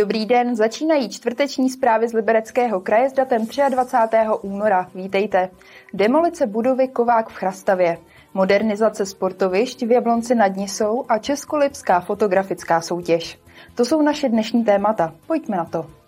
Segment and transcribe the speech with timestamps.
[0.00, 4.16] Dobrý den, začínají čtvrteční zprávy z Libereckého kraje s datem 23.
[4.42, 4.90] února.
[4.94, 5.50] Vítejte.
[5.94, 7.98] Demolice budovy Kovák v Chrastavě,
[8.34, 13.38] modernizace sportovišť v Jablonci nad Nisou a Českolipská fotografická soutěž.
[13.74, 15.14] To jsou naše dnešní témata.
[15.26, 15.99] Pojďme na to.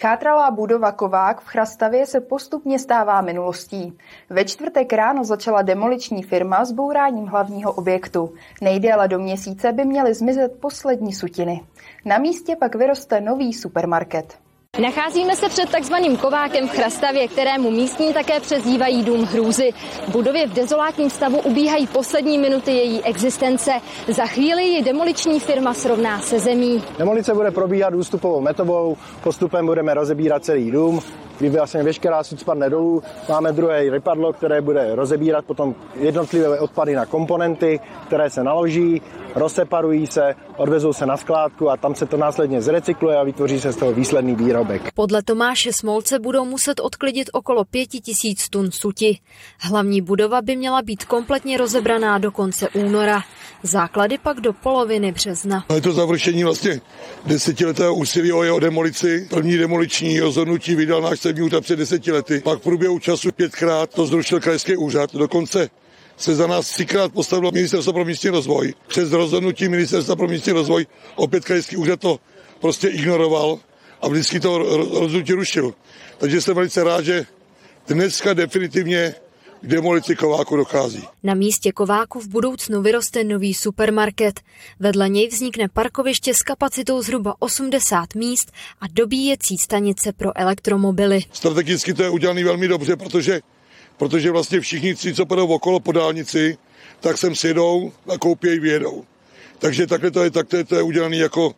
[0.00, 3.98] Schátralá budova Kovák v Chrastavě se postupně stává minulostí.
[4.30, 8.34] Ve čtvrtek ráno začala demoliční firma s bouráním hlavního objektu.
[8.60, 11.60] Nejdéle do měsíce by měly zmizet poslední sutiny.
[12.04, 14.38] Na místě pak vyroste nový supermarket.
[14.78, 19.72] Nacházíme se před takzvaným kovákem v Chrastavě, kterému místní také přezdívají dům hrůzy.
[20.12, 23.70] Budově v dezolátním stavu ubíhají poslední minuty její existence.
[24.08, 26.84] Za chvíli ji demoliční firma srovná se zemí.
[26.98, 31.00] Demolice bude probíhat ústupovou metodou, postupem budeme rozebírat celý dům,
[31.40, 33.02] kdy vlastně veškerá suť spadne dolů.
[33.28, 39.02] Máme druhé rypadlo, které bude rozebírat potom jednotlivé odpady na komponenty, které se naloží,
[39.34, 43.72] rozseparují se, odvezou se na skládku a tam se to následně zrecykluje a vytvoří se
[43.72, 44.92] z toho výsledný výrobek.
[44.94, 49.18] Podle Tomáše Smolce budou muset odklidit okolo 5000 tun suti.
[49.60, 53.22] Hlavní budova by měla být kompletně rozebraná do konce února.
[53.62, 55.64] Základy pak do poloviny března.
[55.74, 56.80] Je to završení vlastně
[57.26, 59.26] desetiletého úsilí o jeho demolici.
[59.30, 62.40] První demoliční rozhodnutí vydal náš stavební úřad před deseti lety.
[62.44, 65.14] Pak v průběhu času pětkrát to zrušil krajský úřad.
[65.14, 65.70] Dokonce
[66.16, 68.74] se za nás třikrát postavilo Ministerstvo pro místní rozvoj.
[68.86, 72.20] Přes rozhodnutí Ministerstva pro místní rozvoj opět krajský úřad to
[72.60, 73.58] prostě ignoroval
[74.02, 75.74] a vždycky to rozhodnutí rušil.
[76.18, 77.26] Takže jsem velice rád, že
[77.86, 79.14] dneska definitivně
[79.60, 81.04] k demolici Kováku dochází.
[81.22, 84.40] Na místě Kováku v budoucnu vyroste nový supermarket.
[84.80, 91.20] Vedle něj vznikne parkoviště s kapacitou zhruba 80 míst a dobíjecí stanice pro elektromobily.
[91.32, 93.40] Strategicky to je udělané velmi dobře, protože
[94.00, 96.58] protože vlastně všichni tři, co půjdou okolo po dálnici,
[97.00, 99.04] tak sem sjedou, nakoupějí, vyjedou.
[99.58, 101.54] Takže takhle to je, tak to je, to je udělané jako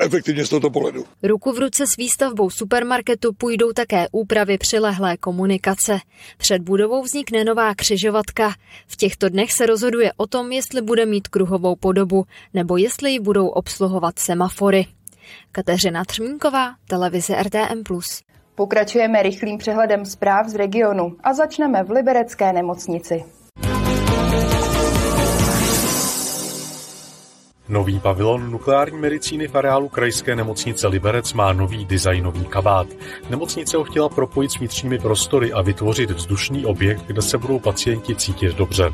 [0.00, 1.04] efektivně z tohoto pohledu.
[1.22, 5.98] Ruku v ruce s výstavbou supermarketu půjdou také úpravy přilehlé komunikace.
[6.38, 8.54] Před budovou vznikne nová křižovatka.
[8.86, 13.20] V těchto dnech se rozhoduje o tom, jestli bude mít kruhovou podobu, nebo jestli ji
[13.20, 14.86] budou obsluhovat semafory.
[15.52, 17.82] Kateřina Třmínková, televize RTM+.
[18.54, 23.24] Pokračujeme rychlým přehledem zpráv z regionu a začneme v Liberecké nemocnici.
[27.68, 32.86] Nový pavilon nukleární medicíny v areálu krajské nemocnice Liberec má nový designový kabát.
[33.30, 38.14] Nemocnice ho chtěla propojit s vnitřními prostory a vytvořit vzdušný objekt, kde se budou pacienti
[38.14, 38.92] cítit dobře.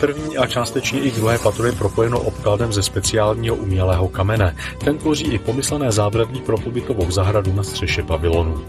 [0.00, 4.56] První a částečně i druhé patro je propojeno obkladem ze speciálního umělého kamene.
[4.84, 8.64] Ten tvoří i pomyslené zábradlí pro pobytovou zahradu na střeše pavilonu.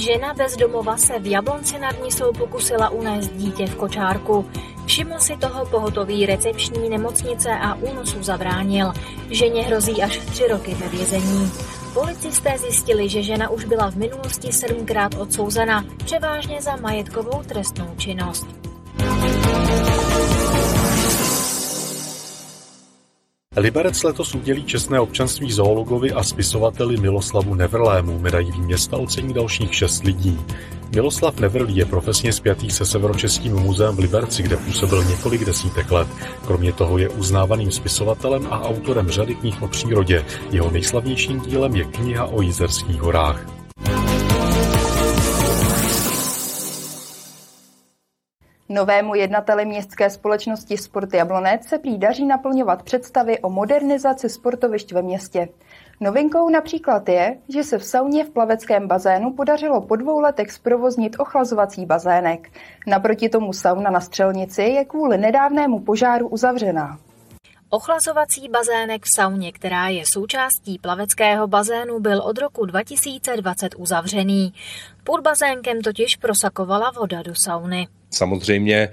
[0.00, 4.46] Žena bezdomova se v Jablonci nad Nisou pokusila unést dítě v kočárku.
[4.86, 8.92] Všiml si toho pohotový recepční nemocnice a únosu zabránil.
[9.30, 11.52] Ženě hrozí až tři roky ve vězení.
[11.94, 18.46] Policisté zjistili, že žena už byla v minulosti sedmkrát odsouzena, převážně za majetkovou trestnou činnost.
[23.60, 28.18] Liberec letos udělí čestné občanství zoologovi a spisovateli Miloslavu Nevrlému.
[28.18, 30.38] Medailí města ocení dalších šest lidí.
[30.94, 36.08] Miloslav Nevrlý je profesně spjatý se Severočeským muzeem v Liberci, kde působil několik desítek let.
[36.46, 40.24] Kromě toho je uznávaným spisovatelem a autorem řady knih o přírodě.
[40.50, 43.59] Jeho nejslavnějším dílem je kniha o Jizerských horách.
[48.72, 55.02] Novému jednateli městské společnosti Sport Jablonec se prý daří naplňovat představy o modernizaci sportovišť ve
[55.02, 55.48] městě.
[56.00, 61.16] Novinkou například je, že se v sauně v plaveckém bazénu podařilo po dvou letech zprovoznit
[61.18, 62.48] ochlazovací bazének.
[62.86, 66.98] Naproti tomu sauna na Střelnici je kvůli nedávnému požáru uzavřená.
[67.72, 74.52] Ochlazovací bazének v sauně, která je součástí plaveckého bazénu, byl od roku 2020 uzavřený.
[75.04, 77.88] Pod bazénkem totiž prosakovala voda do sauny.
[78.10, 78.90] Samozřejmě e,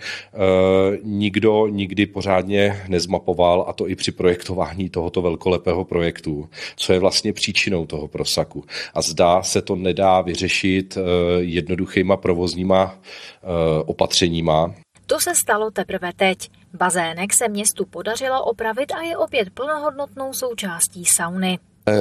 [1.03, 7.33] nikdo nikdy pořádně nezmapoval, a to i při projektování tohoto velkolepého projektu, co je vlastně
[7.33, 8.63] příčinou toho prosaku.
[8.93, 11.01] A zdá se to nedá vyřešit e,
[11.39, 14.75] jednoduchýma provozníma e, opatřeníma.
[15.05, 16.49] To se stalo teprve teď.
[16.73, 21.59] Bazének se městu podařilo opravit a je opět plnohodnotnou součástí sauny.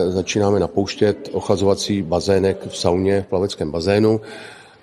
[0.08, 4.20] Začínáme napouštět ochlazovací bazének v sauně v plaveckém bazénu.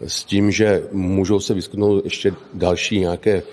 [0.08, 3.44] S tím, že můžou se vyskytnout ještě další nějaké e,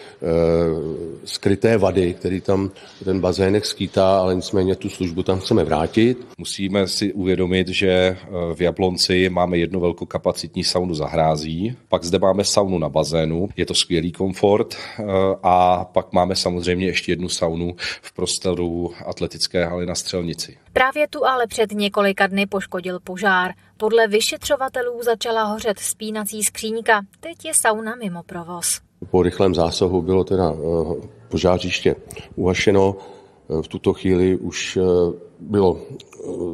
[1.25, 2.71] skryté vady, které tam
[3.05, 6.27] ten bazének skýtá, ale nicméně tu službu tam chceme vrátit.
[6.39, 8.17] Musíme si uvědomit, že eh,
[8.55, 13.67] v Jablonci máme jednu velkokapacitní saunu za hrází, pak zde máme saunu na bazénu, je
[13.67, 15.05] to skvělý komfort e,
[15.43, 20.57] a pak máme samozřejmě ještě jednu saunu v prostoru atletické haly na Střelnici.
[20.73, 23.53] Právě tu ale před několika dny poškodil požár.
[23.77, 28.81] Podle vyšetřovatelů začala hořet spínací skříňka, teď je sauna mimo provoz.
[29.11, 31.97] Po rychlém zásahu bylo teda eh, požářiště
[32.37, 32.97] uhašeno.
[32.97, 34.83] Eh, v tuto chvíli už eh,
[35.41, 35.81] bylo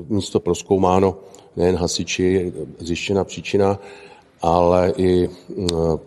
[0.09, 1.19] místo proskoumáno
[1.57, 3.79] nejen hasiči, zjištěna příčina,
[4.43, 5.29] ale i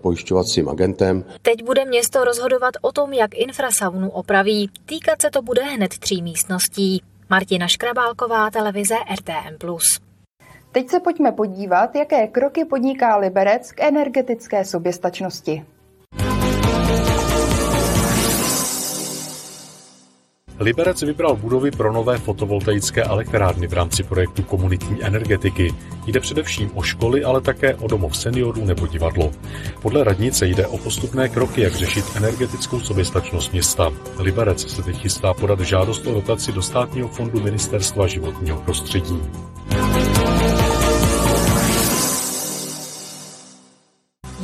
[0.02, 1.26] pojišťovacím agentem.
[1.42, 4.70] Teď bude město rozhodovat o tom, jak infrasaunu opraví.
[4.86, 7.02] Týkat se to bude hned tří místností.
[7.30, 9.58] Martina Škrabálková, televize RTM+.
[10.72, 15.66] Teď se pojďme podívat, jaké kroky podniká Liberec k energetické soběstačnosti.
[20.60, 25.74] Liberec vybral budovy pro nové fotovoltaické elektrárny v rámci projektu komunitní energetiky.
[26.08, 29.32] Jde především o školy, ale také o domov seniorů nebo divadlo.
[29.82, 33.92] Podle radnice jde o postupné kroky, jak řešit energetickou soběstačnost města.
[34.18, 39.22] Liberec se teď chystá podat žádost o dotaci do státního fondu Ministerstva životního prostředí.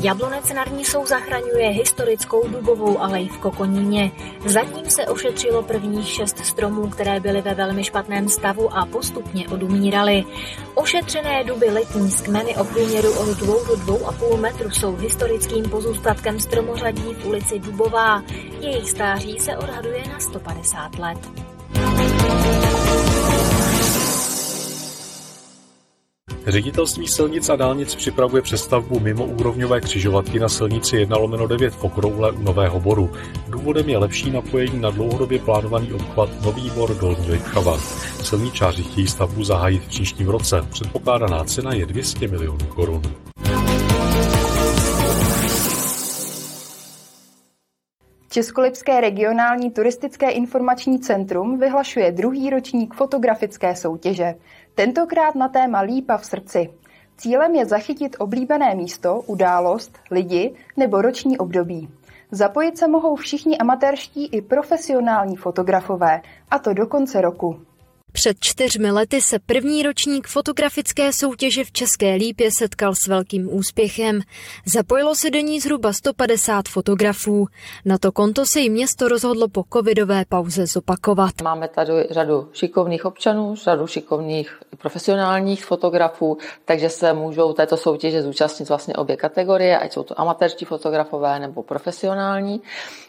[0.06, 4.12] Jablonec nad Nisou zachraňuje historickou dubovou alej v Kokoníně.
[4.46, 10.24] Zatím se ošetřilo prvních šest stromů, které byly ve velmi špatném stavu a postupně odumíraly.
[10.76, 16.40] Ošetřené duby letní s kmeny o průměru od 2 do 2,5 metru jsou historickým pozůstatkem
[16.40, 18.24] stromořadí v ulici Dubová.
[18.60, 21.55] Jejich stáří se odhaduje na 150 let.
[26.48, 32.32] Ředitelství silnic a dálnic připravuje přestavbu mimoúrovňové křižovatky na silnici 1 lomeno 9 v Okroule
[32.32, 33.12] u Nového Boru.
[33.48, 37.78] Důvodem je lepší napojení na dlouhodobě plánovaný obchvat Nový Bor Dolní Vejchava.
[38.24, 40.62] Silničáři chtějí stavbu zahájit v příštím roce.
[40.70, 43.02] Předpokládaná cena je 200 milionů korun.
[48.30, 54.36] Českolipské regionální turistické informační centrum vyhlašuje druhý ročník fotografické soutěže.
[54.76, 56.70] Tentokrát na téma Lípa v srdci.
[57.18, 61.90] Cílem je zachytit oblíbené místo, událost, lidi nebo roční období.
[62.32, 67.60] Zapojit se mohou všichni amatérští i profesionální fotografové, a to do konce roku.
[68.16, 74.22] Před čtyřmi lety se první ročník fotografické soutěže v České Lípě setkal s velkým úspěchem.
[74.66, 77.48] Zapojilo se do ní zhruba 150 fotografů.
[77.86, 81.32] Na to konto se jí město rozhodlo po covidové pauze zopakovat.
[81.44, 88.70] Máme tady řadu šikovných občanů, řadu šikovných profesionálních fotografů, takže se můžou této soutěže zúčastnit
[88.70, 92.62] vlastně obě kategorie, ať jsou to amatérští fotografové nebo profesionální.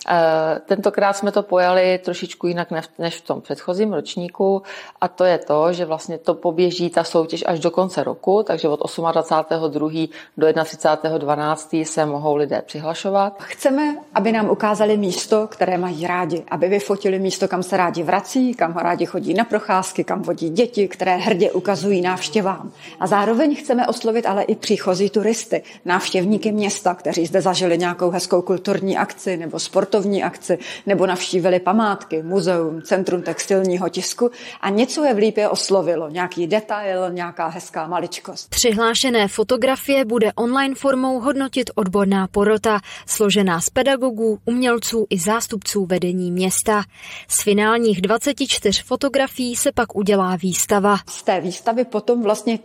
[0.09, 2.69] Eh, tentokrát jsme to pojali trošičku jinak
[2.99, 4.63] než v tom předchozím ročníku
[5.01, 8.69] a to je to, že vlastně to poběží ta soutěž až do konce roku, takže
[8.69, 10.09] od 28.2.
[10.37, 11.85] do 31.12.
[11.85, 13.43] se mohou lidé přihlašovat.
[13.43, 18.55] Chceme, aby nám ukázali místo, které mají rádi, aby vyfotili místo, kam se rádi vrací,
[18.55, 22.73] kam rádi chodí na procházky, kam vodí děti, které hrdě ukazují návštěvám.
[23.01, 28.43] A zároveň chceme oslovit ale i příchozí turisty, návštěvníky města, kteří zde zažili nějakou hezkou
[28.43, 34.31] kulturní akci nebo sportovní akci, nebo navštívili památky, muzeum, centrum textilního tisku
[34.61, 38.51] a něco je v Lípě oslovilo, nějaký detail, nějaká hezká maličkost.
[38.51, 46.33] Přihlášené fotografie bude online formou hodnotit odborná porota, složená z pedagogů, umělců i zástupců vedení
[46.33, 46.83] města.
[47.29, 50.97] Z finálních 24 fotografií se pak udělá výstava.
[51.09, 52.59] Z té výstavy potom vlastně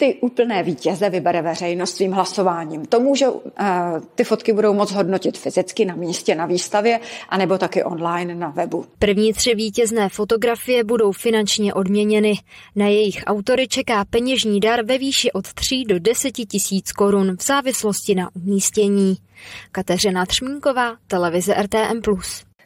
[0.00, 2.86] ty úplné vítěze vybere veřejnost svým hlasováním.
[2.86, 3.26] To může,
[3.58, 3.66] eh,
[4.14, 8.84] ty fotky budou moc hodnotit fyzicky na místě, na výstavě, anebo taky online na webu.
[8.98, 12.34] První tři vítězné fotografie budou finančně odměněny.
[12.76, 17.46] Na jejich autory čeká peněžní dar ve výši od 3 do 10 tisíc korun v
[17.46, 19.16] závislosti na umístění.
[19.72, 22.00] Kateřina Třmínková, televize RTM+.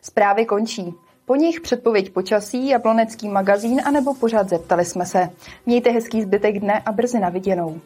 [0.03, 1.04] Zprávy končí.
[1.27, 5.29] Po nich předpověď počasí, jablonecký magazín anebo pořád zeptali jsme se.
[5.67, 7.81] Mějte hezký zbytek dne a brzy na viděnou.